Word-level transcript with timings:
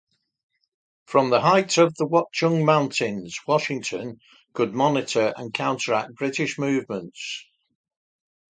From 1.05 1.29
the 1.29 1.41
heights 1.41 1.77
of 1.77 1.93
the 1.93 2.07
Watchung 2.07 2.65
mountains, 2.65 3.37
Washington 3.47 4.19
could 4.51 4.73
monitor 4.73 5.31
and 5.37 5.53
counteract 5.53 6.15
British 6.15 6.57
movements. 6.57 7.45